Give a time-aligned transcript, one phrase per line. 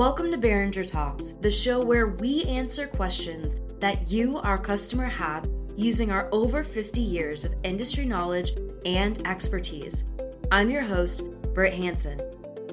[0.00, 5.46] Welcome to Boehringer Talks, the show where we answer questions that you, our customer, have
[5.76, 8.52] using our over 50 years of industry knowledge
[8.86, 10.04] and expertise.
[10.50, 12.18] I'm your host, Britt Hanson.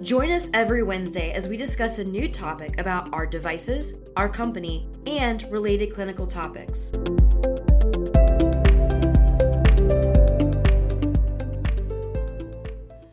[0.02, 4.88] Join us every Wednesday as we discuss a new topic about our devices, our company,
[5.06, 6.94] and related clinical topics.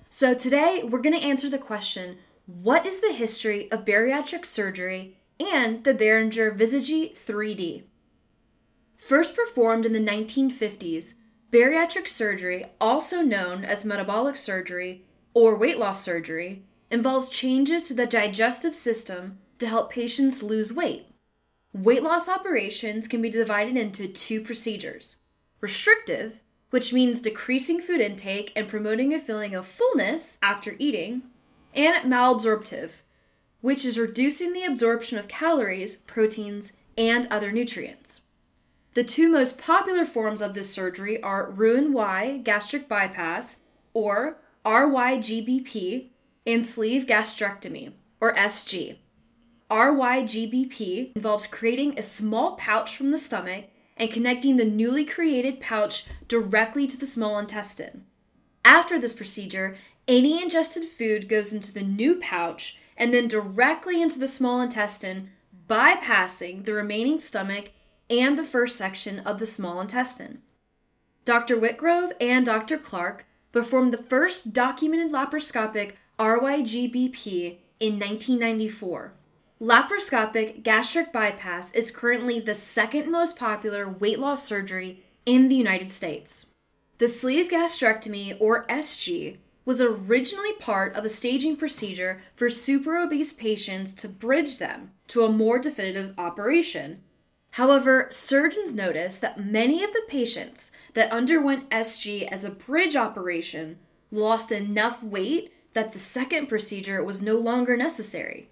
[0.08, 5.16] So, today we're going to answer the question what is the history of bariatric surgery
[5.40, 7.84] and the Boehringer ViSiGi 3D?
[8.96, 11.14] First performed in the 1950s,
[11.50, 18.06] bariatric surgery, also known as metabolic surgery or weight loss surgery, involves changes to the
[18.06, 21.06] digestive system to help patients lose weight.
[21.72, 25.16] Weight loss operations can be divided into two procedures
[25.60, 31.22] restrictive, which means decreasing food intake and promoting a feeling of fullness after eating,
[31.74, 33.00] and malabsorptive,
[33.60, 38.22] which is reducing the absorption of calories, proteins, and other nutrients.
[38.94, 43.60] The two most popular forms of this surgery are Roux-en-Y gastric bypass,
[43.92, 46.10] or RYGBP,
[46.46, 48.96] and sleeve gastrectomy, or SG.
[49.70, 53.64] RYGBP involves creating a small pouch from the stomach
[53.96, 58.04] and connecting the newly created pouch directly to the small intestine.
[58.64, 64.18] After this procedure, any ingested food goes into the new pouch and then directly into
[64.18, 65.30] the small intestine,
[65.68, 67.70] bypassing the remaining stomach
[68.10, 70.42] and the first section of the small intestine.
[71.24, 71.56] Dr.
[71.56, 72.76] Wittgrove and Dr.
[72.76, 79.14] Clark performed the first documented laparoscopic RYGBP in 1994.
[79.60, 85.90] Laparoscopic gastric bypass is currently the second most popular weight loss surgery in the United
[85.90, 86.46] States.
[86.98, 93.32] The sleeve gastrectomy, or SG, was originally part of a staging procedure for super obese
[93.32, 97.02] patients to bridge them to a more definitive operation.
[97.52, 103.78] However, surgeons noticed that many of the patients that underwent SG as a bridge operation
[104.10, 108.48] lost enough weight that the second procedure was no longer necessary.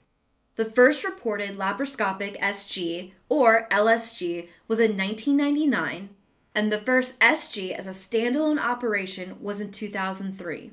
[0.57, 6.11] The first reported laparoscopic SG, or LSG, was in 1999,
[6.55, 10.73] and the first SG as a standalone operation was in 2003.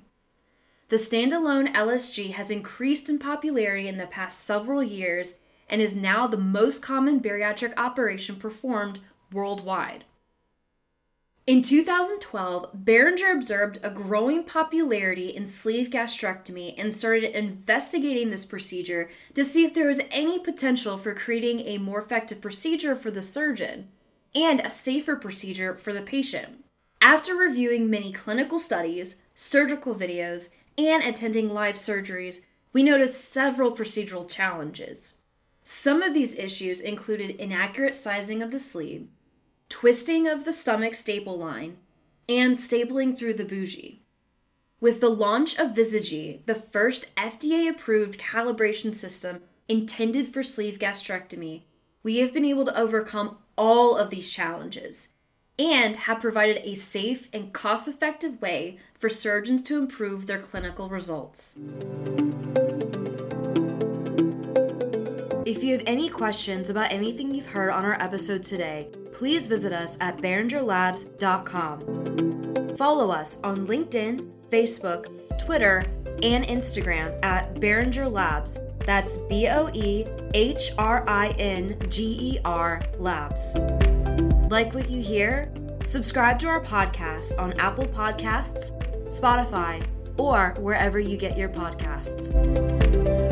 [0.90, 5.36] The standalone LSG has increased in popularity in the past several years
[5.70, 9.00] and is now the most common bariatric operation performed
[9.32, 10.06] worldwide.
[11.46, 19.12] In 2012, Boehringer observed a growing popularity in sleeve gastrectomy and started investigating this procedure
[19.36, 23.22] to see if there was any potential for creating a more effective procedure for the
[23.22, 23.90] surgeon
[24.34, 26.64] and a safer procedure for the patient.
[27.02, 30.50] After reviewing many clinical studies, surgical videos,
[30.88, 32.42] and attending live surgeries,
[32.72, 35.16] we noticed several procedural challenges.
[35.64, 39.10] Some of these issues included inaccurate sizing of the sleeve,
[39.68, 41.78] twisting of the stomach staple line,
[42.30, 44.02] and stapling through the bougie.
[44.80, 51.64] With the launch of ViSiGi, the first FDA approved calibration system intended for sleeve gastrectomy,
[52.04, 55.10] we have been able to overcome all of these challenges
[55.60, 60.90] and have provided a safe and cost effective way for surgeons to improve their clinical
[60.90, 61.58] results.
[65.46, 69.74] If you have any questions about anything you've heard on our episode today, please visit
[69.74, 72.78] us at BoehringerLabs.com.
[72.78, 75.08] Follow us on LinkedIn, Facebook,
[75.44, 75.86] Twitter,
[76.24, 78.58] and Instagram at Boehringer Labs.
[78.86, 83.56] That's B O E H R I N G E R Labs.
[84.50, 85.54] Like what you hear?
[85.84, 88.72] Subscribe to our podcast on Apple Podcasts,
[89.08, 89.86] Spotify,
[90.18, 93.29] or wherever you get your podcasts.